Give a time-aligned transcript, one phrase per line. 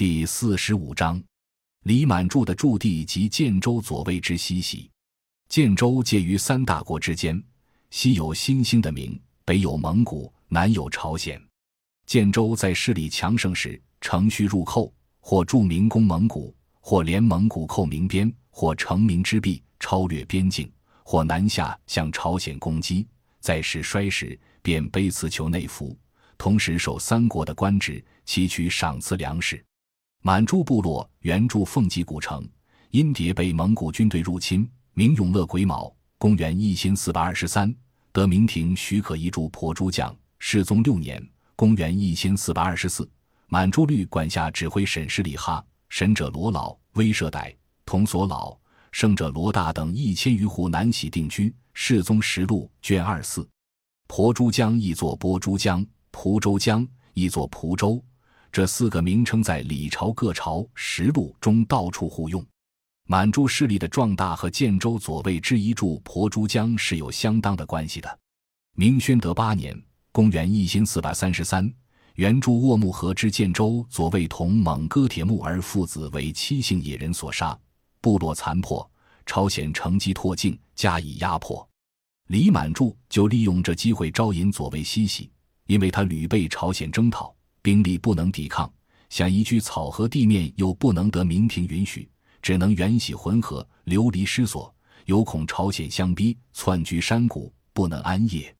[0.00, 1.22] 第四十五章，
[1.82, 4.90] 李满柱的驻地及建州左卫之西徙。
[5.50, 7.38] 建州介于三大国之间，
[7.90, 11.38] 西有新兴的明，北有蒙古，南有朝鲜。
[12.06, 14.90] 建州在势力强盛时，乘虚入寇，
[15.20, 20.72] 或助明攻蒙古，或连蒙古寇明边，或乘明之弊超越边境，
[21.04, 23.06] 或南下向朝鲜攻击。
[23.38, 25.94] 在势衰时，便卑辞求内服，
[26.38, 29.62] 同时受三国的官职，祈取赏赐粮食。
[30.22, 32.46] 满洲部落原住凤吉古城，
[32.90, 34.70] 因迭被蒙古军队入侵。
[34.92, 37.74] 明永乐癸卯，公元一千四百二十三，
[38.12, 40.14] 得明廷许可移驻婆珠将。
[40.38, 41.26] 世宗六年，
[41.56, 43.10] 公元一千四百二十四，
[43.46, 47.56] 满洲律管辖指挥沈氏里哈、神者罗老、威舍歹、
[47.86, 48.54] 同所老、
[48.92, 51.54] 胜者罗大等一千余户南徙定居。
[51.72, 53.48] 世宗实录卷二四，
[54.06, 58.04] 婆珠江译作波珠江，蒲州江译作蒲州。
[58.52, 62.44] 这四个名称在李朝各朝实录中到处互用。
[63.06, 68.18] 满洲势力的壮大和建州左卫之一驻婆珠江是有相当的关系的。
[68.76, 69.76] 明宣德八年
[70.12, 71.68] （公元一千四百三十三），
[72.14, 77.58] 原驻沃木河之建州左卫同蒙哥铁木儿父子为七姓野人所杀，
[78.00, 78.88] 部落残破，
[79.26, 81.68] 朝鲜乘机拓境，加以压迫。
[82.28, 85.28] 李满柱就利用这机会招引左卫西徙，
[85.66, 87.34] 因为他屡被朝鲜征讨。
[87.62, 88.72] 兵力不能抵抗，
[89.08, 92.08] 想移居草河地面又不能得明廷允许，
[92.40, 94.74] 只能远徙浑河，流离失所，
[95.06, 98.54] 有恐朝鲜相逼，窜居山谷，不能安业。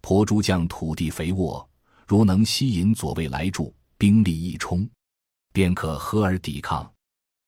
[0.00, 1.68] 婆珠将土地肥沃，
[2.06, 4.88] 如能吸引左卫来助，兵力一冲，
[5.52, 6.90] 便可合而抵抗。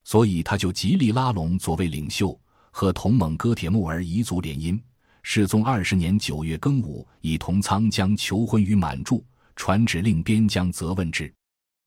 [0.04, 2.38] 所以他就极力拉拢左卫领袖，
[2.70, 4.78] 和同盟哥铁木儿彝族联姻。
[5.22, 9.24] 世宗二十年九月庚午，以同仓将求婚于满柱。
[9.61, 11.30] 传旨令边疆责问之，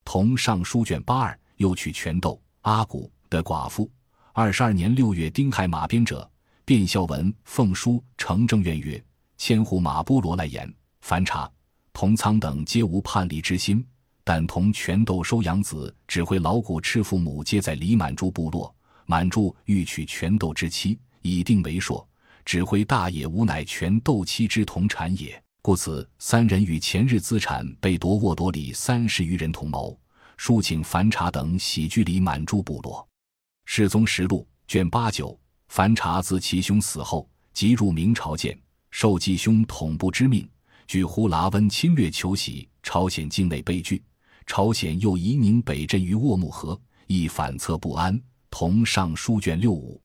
[0.05, 3.89] 同尚书卷八二，又取全斗、阿古的寡妇。
[4.31, 6.29] 二十二年六月丁亥马鞭者，
[6.67, 9.03] 卞孝文奉书承政院曰：
[9.37, 10.71] 千户马波罗来言，
[11.01, 11.51] 凡察、
[11.93, 13.83] 同仓等皆无叛离之心，
[14.23, 18.71] 但同全斗收养子，指挥老谷赤父母皆在李满柱部落。
[19.07, 22.07] 满柱欲娶全斗之妻，以定为硕，
[22.45, 25.42] 指挥大野无乃全斗妻之同产也。
[25.65, 29.97] 故此，三人与前日资产被夺沃多里三十余人同谋，
[30.35, 33.07] 数请樊察等喜居里满珠部落。
[33.63, 38.59] 世宗实录卷八九，樊察自其兄死后，即入明朝见，
[38.91, 40.45] 受继兄统部之命，
[40.85, 44.03] 据呼剌温侵略求喜，朝鲜境内被拒。
[44.45, 48.21] 朝鲜又移宁北镇于沃木河，亦反侧不安。
[48.49, 50.01] 同上书卷六五，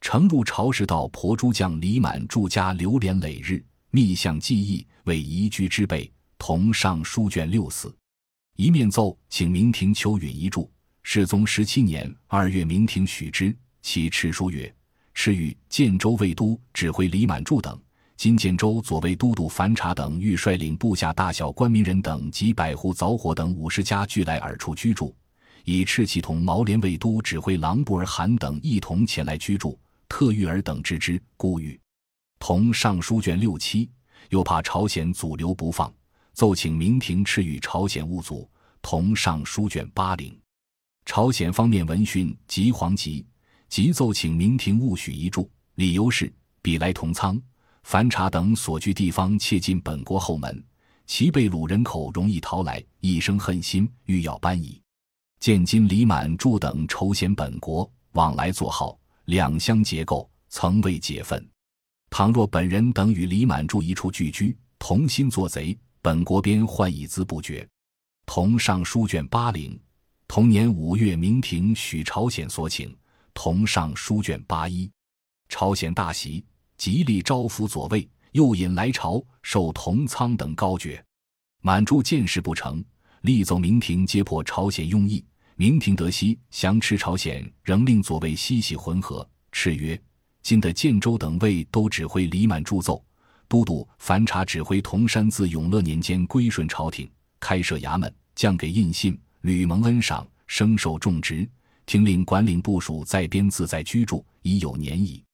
[0.00, 3.62] 乘入朝时到婆珠将李满住家流连累日。
[3.94, 7.94] 密向记忆为移居之备，同上书卷六四，
[8.56, 10.68] 一面奏请明廷秋允一住。
[11.04, 13.56] 世宗十七年二月，明廷许之。
[13.82, 14.74] 其敕书曰
[15.14, 17.80] ：“敕谕建州卫都指挥李满柱等，
[18.16, 25.14] 今建州左卫都督樊察等，欲率领部下大小官民人等及百户凿火等五十家俱来尔处居住，
[25.64, 29.78] 以敕其同毛连卫都指挥郎布尔罕等一同前来居住，
[30.08, 31.78] 特谕尔等知之，故谕。”
[32.46, 33.88] 同上书卷六七，
[34.28, 35.90] 又怕朝鲜阻留不放，
[36.34, 38.46] 奏请明廷敕谕朝鲜勿阻。
[38.82, 40.38] 同上书卷八零，
[41.06, 43.24] 朝鲜方面闻讯急惶急，
[43.70, 47.40] 急奏请明廷勿许移住，理由是彼来同仓、
[47.82, 50.62] 樊察等所居地方切近本国后门，
[51.06, 54.78] 其被掳人口容易逃来，一生恨心，欲要搬移。
[55.40, 61.42] 见今李满柱等筹衔本国，往来作号，两相结构，曾未解愤。
[62.16, 67.68] 倘若本人等与李满柱一处聚居，同心作贼，本国边患已资不绝。
[68.24, 69.76] 同上书卷八零，
[70.28, 72.96] 同年五月，明廷许朝鲜所请。
[73.34, 74.88] 同上书卷八一，
[75.48, 76.44] 朝鲜大喜，
[76.76, 81.04] 极力招抚左卫，又引来朝，受同仓等高爵。
[81.62, 82.80] 满柱见事不成，
[83.22, 85.24] 力奏明廷揭破朝鲜用意。
[85.56, 89.28] 明廷得悉，降斥朝鲜，仍令左卫西徙浑河。
[89.52, 90.00] 敕曰。
[90.44, 93.02] 今的建州等卫都指挥李满铸奏，
[93.48, 97.10] 都督樊察指挥铜山自永乐年间归顺朝廷，
[97.40, 101.48] 开设衙门，降给印信，吕蒙恩赏，升授重职，
[101.86, 105.24] 听令管领部署在边自在居住，已有年矣。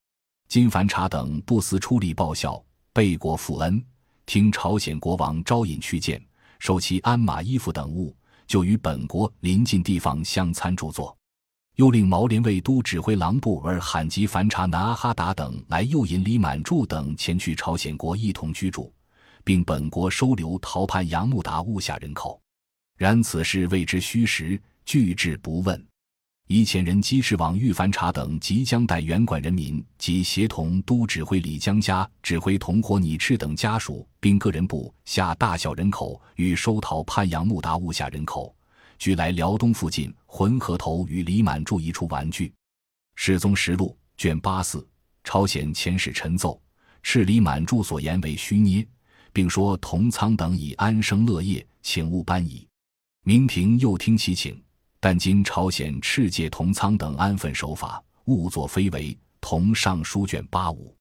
[0.46, 3.84] 今樊察等不思出力报效，背国负恩，
[4.26, 6.24] 听朝鲜国王招引去见，
[6.60, 8.14] 受其鞍马衣服等物，
[8.46, 11.16] 就与本国邻近地方相参著作。
[11.76, 18.92] 又令毛林卫都指挥郎部尔罕及樊察南阿哈达等来诱引李满柱等前去朝鲜国一同居住，
[19.44, 22.40] 并本国收留逃叛杨木达物下人口。
[22.98, 25.86] 然此事未知虚实，拒之不问。
[26.48, 38.52] 一前人姬氏往玉凡察等即将带原管人民及协同都指挥李江家指挥同伙拟赤等家属，并个人部下大小人口与收逃潘杨木达物下人口，
[39.00, 42.48] 俱来辽东附近浑河头与李满住一处玩具。
[43.14, 44.86] 《世宗实录》卷八四，
[45.24, 46.60] 朝鲜遣使陈奏，
[47.02, 48.86] 斥李满住所言为虚捏，
[49.32, 52.68] 并说同仓等已安生乐业，请勿搬移。
[53.24, 54.62] 明廷又听其请。
[55.02, 59.18] 但今朝鲜赤戒同仓等安分守法，勿作非为。
[59.40, 60.94] 同上书卷八五。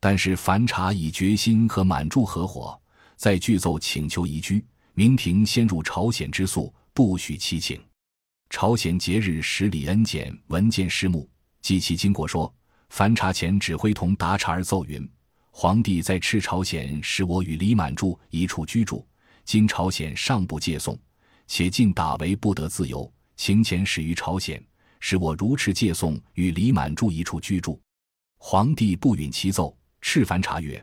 [0.00, 2.76] 但是樊察以决心和满柱合伙，
[3.14, 4.66] 在具奏请求移居。
[4.94, 7.78] 明廷先入朝鲜之宿，不许其请。
[8.48, 11.28] 朝鲜节日使李恩简文见师目，
[11.60, 12.50] 记其经过说：
[12.88, 15.06] 凡查前指挥同达察而奏云：
[15.50, 19.06] 皇帝在赤朝鲜使我与李满住一处居住，
[19.44, 20.98] 今朝鲜尚不借送，
[21.46, 23.12] 且尽打为不得自由。
[23.36, 24.64] 行前始于朝鲜，
[24.98, 27.78] 使我如赤借送与李满住一处居住。
[28.38, 30.82] 皇帝不允其奏，敕凡察曰：“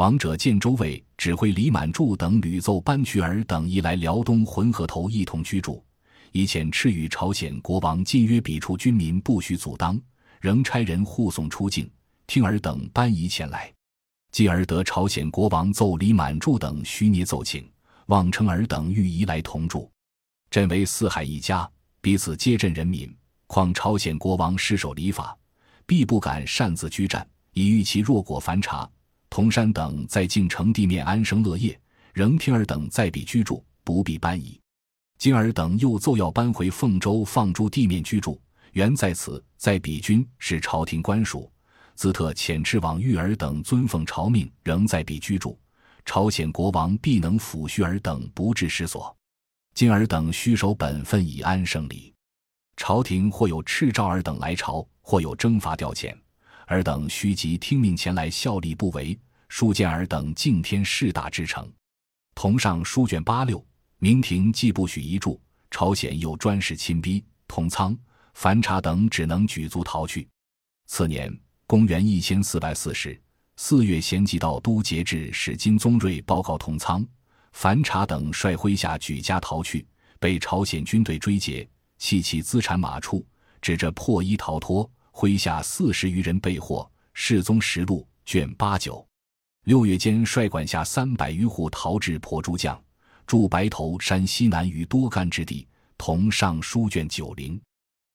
[0.00, 5.84] 王者建州卫指挥李满柱等屡奏班渠儿等一来辽东浑河头一同居住，
[6.32, 10.00] 以遣敕与朝鲜国王进约彼处军民不许阻当，
[10.40, 11.86] 仍差人护送出境。
[12.26, 13.70] 听尔等班移前来，
[14.32, 17.70] 继而得朝鲜国王奏李满柱等虚捏奏请，
[18.06, 19.92] 妄称尔等欲移来同住。
[20.50, 21.70] 朕为四海一家。”
[22.00, 23.14] 彼此皆镇人民，
[23.46, 25.36] 况朝鲜国王失守礼法，
[25.84, 28.90] 必不敢擅自居战，以御其弱果凡察、
[29.30, 31.80] 铜山等在晋城地面安生乐业，
[32.12, 34.60] 仍听尔等在彼居住，不必搬移。
[35.18, 38.40] 今尔等又奏要搬回凤州放诸地面居住，
[38.72, 41.50] 原在此，在彼君是朝廷官属，
[41.94, 45.56] 兹特遣敕往谕尔等遵奉朝命，仍在彼居住，
[46.04, 49.16] 朝鲜国王必能抚恤尔等，不致失所。
[49.74, 52.12] 今尔等须守本分以安生礼，
[52.76, 56.12] 朝廷或有敕召尔等来朝，或有征伐调遣，
[56.70, 59.18] 尔等须即听命前来效力不为，
[59.48, 61.68] 书见尔等敬天事大之诚。
[62.32, 63.62] 同上书卷八六，
[63.98, 65.40] 明廷既不许移住，
[65.72, 67.98] 朝鲜又专使亲逼，同仓、
[68.34, 70.28] 樊察等只能举族逃去。
[70.86, 71.36] 次年，
[71.66, 73.20] 公元一千四百四十
[73.56, 77.04] 四月，贤吉到都节制使金宗瑞报告同仓。
[77.50, 79.84] 樊察等率麾下举家逃去，
[80.20, 81.68] 被朝鲜军队追截，
[81.98, 83.26] 弃其资产马处，
[83.60, 84.88] 指着破衣逃脱。
[85.12, 86.90] 麾下四十余人被获。
[87.12, 89.06] 世宗实录卷八九。
[89.64, 92.82] 六月间，率管下三百余户逃至婆珠江，
[93.26, 95.66] 驻白头山西南隅多干之地。
[95.98, 97.60] 同上书卷九零。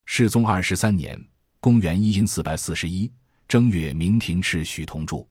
[0.05, 1.23] 世宗二十三年，
[1.59, 3.11] 公元一四四百四十一
[3.47, 5.27] 正月，明廷敕许同住。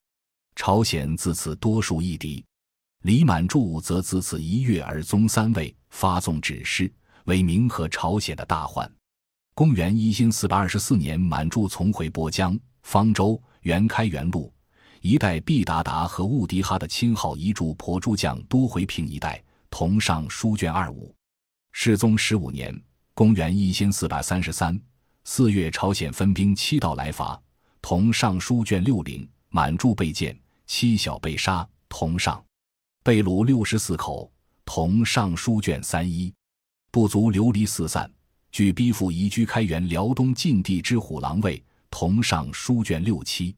[0.54, 2.44] 朝鲜自此多数异敌。
[3.02, 6.92] 李满柱则自此一跃而宗三位，发纵指示，
[7.24, 8.90] 为明和朝鲜的大患。
[9.56, 14.52] 公元一四四百二十四年，满柱从回波江、方舟、原开元路
[15.00, 19.40] 一带，毕达达和兀迪哈的亲号遗驻婆珠江多回平一带。
[19.70, 21.14] 同上书卷二五。
[21.70, 22.76] 世宗十五年，
[23.14, 24.80] 公元一四四百三十三
[25.22, 27.40] 四月，朝鲜分兵七道来伐。
[27.80, 30.36] 同上书卷六零，满柱被剑，
[30.66, 31.64] 妻小被杀。
[31.88, 32.44] 同上。
[33.04, 34.28] 被掳六十四口，
[34.64, 36.34] 同上书卷三一，
[36.90, 38.10] 部族流离四散，
[38.54, 43.52] 据逼附移居开元辽东晋地之虎狼卫，同上书卷六七。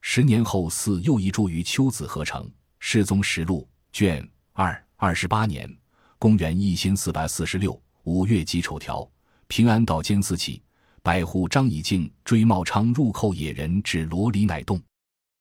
[0.00, 2.50] 十年后，嗣又移住于丘子河城。
[2.80, 5.72] 世宗实录卷二二十八年，
[6.18, 9.08] 公元一千四百四十六五月己丑条，
[9.46, 10.60] 平安岛监司起，
[11.04, 14.82] 百户张以敬追茂昌入寇野人至罗里乃洞，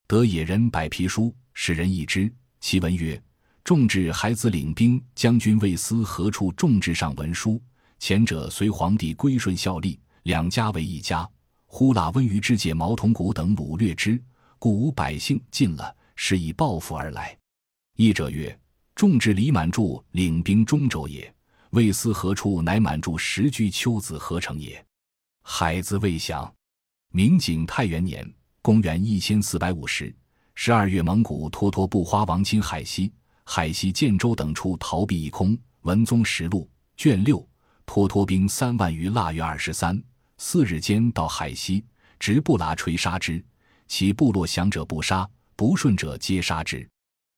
[0.05, 3.19] 得野人百皮书，使人一之，其文曰。
[3.63, 6.51] 众至孩子领兵，将军魏斯何处？
[6.51, 7.59] 众至上文书，
[8.01, 11.29] 前者随皇帝归顺效力，两家为一家。
[11.67, 14.19] 呼喇温于之界毛铜鼓等掳掠之，
[14.57, 17.37] 故无百姓尽了，是以报复而来。
[17.97, 18.59] 译者曰：
[18.95, 21.31] 众至李满柱领兵中州也。
[21.69, 22.59] 未思何处？
[22.59, 24.83] 乃满柱实居丘子何城也。
[25.43, 26.51] 海子未降。
[27.11, 28.27] 明景太元年，
[28.63, 30.11] 公元一千四百五十
[30.55, 33.13] 十二月，蒙古脱脱不花王侵海西。
[33.43, 35.55] 海西建州等处逃避一空。
[35.83, 36.67] 文宗实录
[36.97, 37.47] 卷六，
[37.93, 39.09] 脱脱兵三万余。
[39.09, 40.01] 腊月二十三
[40.37, 41.83] 四日间到海西，
[42.17, 43.43] 直布拉锤杀之。
[43.85, 46.87] 其部落降者不杀，不顺者皆杀之。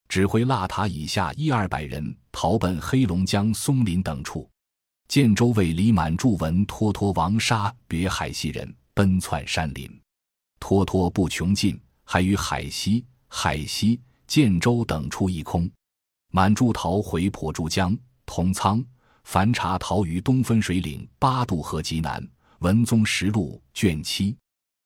[0.08, 4.48] 指挥腊塔以下一二百人逃奔黑龙江松林等处。
[5.08, 9.90] 建州卫李满著闻脱脱王杀别海西人，奔窜山林。
[10.60, 15.68] 脱脱不穷尽，还于海西、海西、建州等处一空。
[16.30, 18.86] 满珠逃回婆珠江，同仓、
[19.24, 22.26] 樊察逃于东分水岭八渡河极南。
[22.60, 24.36] 文宗实录卷七。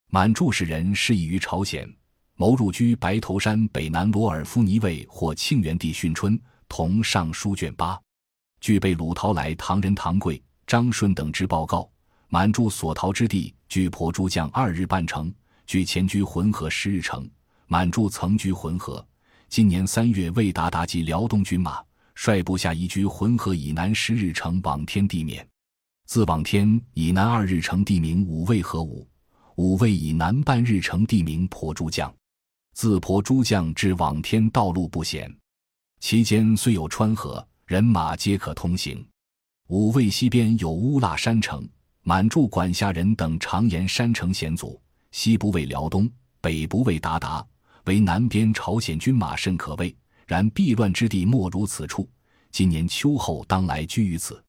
[0.10, 1.88] 满注使人失意于朝鲜，
[2.36, 6.40] 谋入居白头山北南罗尔夫尼卫或庆元帝训春。
[6.70, 7.98] 同尚书卷八。
[8.60, 11.90] 据被鲁逃来唐人唐贵、张顺等之报告，
[12.28, 15.34] 满注所逃之地距婆珠江二日半程，
[15.66, 17.30] 距前居浑河十日程。
[17.68, 19.06] 满注曾居浑河。
[19.50, 21.82] 今年三月，魏达达及辽东军马
[22.20, 25.48] 率部下移居浑河以南十日程往天地面。
[26.08, 29.08] 自往天以南二日程地名五味河五，
[29.56, 32.12] 五位以南半日程地名婆珠江。
[32.74, 35.32] 自婆珠江至往天道路不险，
[36.00, 39.08] 其间虽有川河，人马皆可通行。
[39.68, 41.70] 五位西边有乌腊山城，
[42.02, 44.82] 满住管辖人等常言山城险阻，
[45.12, 46.10] 西不畏辽东，
[46.42, 47.46] 北不畏鞑靼。
[47.86, 49.96] 为南边朝鲜军马甚可畏，
[50.28, 52.08] 然避乱之地莫如此处。
[52.52, 54.44] 今年秋后当来居于此。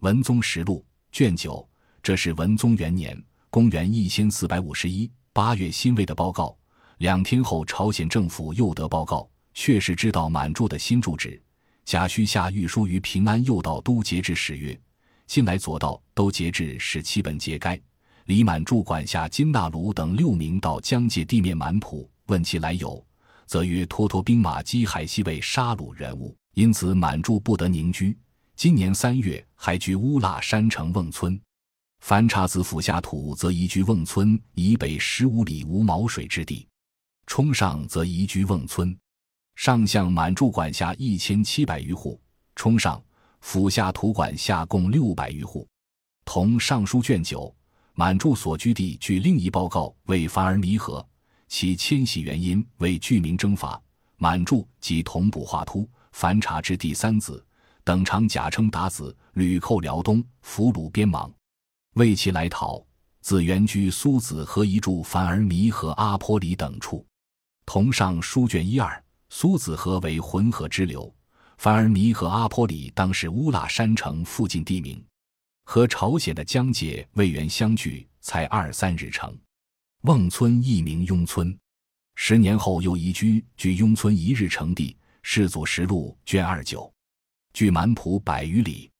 [0.00, 1.66] 文宗实录卷九，
[2.02, 6.56] 这是文宗元年（公元一千四百五十一）八月辛未的报告。
[6.98, 11.42] 两天后，朝鲜政府又得报告，确实知道满注的新住址。
[11.84, 14.78] 贾诩下御书于平安右道都节制使曰
[15.26, 17.80] ：“近来左道都节制使七本节该。”
[18.26, 22.10] 李满注管辖金纳卢等六名到疆界地面满浦。
[22.26, 23.04] 问其来由，
[23.46, 28.16] 则曰：托托兵马击海西卫杀戮人物，因此满住不得宁居。
[28.56, 31.40] 今年三月，还居乌腊山城瓮村。
[32.00, 36.66] 樊察子府下土，则移居瓮村以北十五里无毛水之地；
[37.26, 38.96] 冲上则移居瓮村。
[39.56, 42.20] 上相满住管辖一千七百余户，
[42.56, 43.02] 冲上
[43.40, 45.66] 府下土管辖共六百余户。
[46.24, 47.54] 同尚书卷九，
[47.94, 51.06] 满住所居地据另一报告为樊儿弥河。
[51.56, 53.80] 其迁徙原因为居民征伐，
[54.16, 57.46] 满注及同补华突、凡察之第三子
[57.84, 61.32] 等常假称达子，屡寇辽东，俘虏边莽，
[61.92, 62.84] 为其来讨。
[63.20, 67.06] 自原居苏子和一住樊儿弥和阿坡里等处。
[67.64, 71.14] 同上书卷一二，苏子河为浑河支流，
[71.58, 75.00] 樊儿弥和阿坡里当是乌拉山城附近地名，
[75.66, 79.32] 和朝鲜的疆界魏源相距才二三日程。
[80.04, 81.58] 瓮村亦名雍村，
[82.14, 84.94] 十年后又移居距雍村一日程地。
[85.22, 86.92] 世祖实录卷二九，
[87.54, 88.90] 距满浦百余里，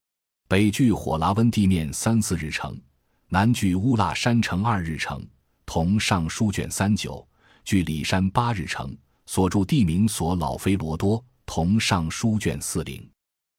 [0.48, 2.80] 北距火拉温地面三四日程，
[3.28, 5.22] 南距乌腊山城二日程。
[5.66, 7.28] 同尚书卷三九，
[7.64, 8.96] 距里山八日程。
[9.26, 11.22] 所著地名所老非罗多。
[11.44, 13.06] 同尚书卷四零。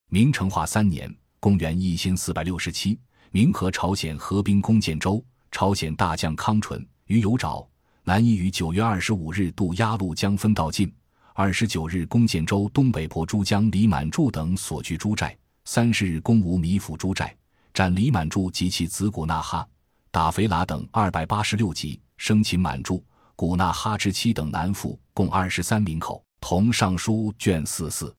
[0.10, 3.00] 明成化三年（公元一千四百六十七），
[3.30, 6.84] 明和朝鲜合兵攻建州，朝鲜大将康纯。
[7.08, 7.64] 于有沼，
[8.04, 10.92] 南夷于九月二十五日渡鸭绿江分道进，
[11.36, 17.36] 二十九日攻建州东北坡珠江李满柱等所居诸寨，三十日攻吴米府诸寨，
[17.76, 19.68] 斩李满柱及其子古纳哈、
[20.10, 23.04] 打肥喇等二百八十六级，生擒满柱、
[23.36, 26.24] 古纳哈之妻等男妇共二十三名口。
[26.42, 28.16] 同尚书卷四四，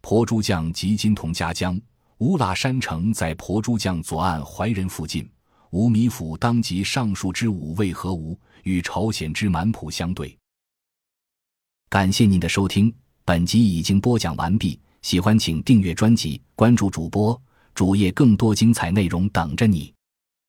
[0.00, 1.80] 婆珠江及金同家江，
[2.18, 5.28] 乌拉山城在婆珠将左岸怀仁附近。
[5.74, 10.38] 吴米府当即上述之五为何无与朝鲜之满谱相对。
[11.88, 14.78] 感谢您的收听，本集已经播讲完毕。
[15.02, 17.42] 喜欢请订阅专辑，关注主播
[17.74, 19.93] 主页，更多精彩内容等着你。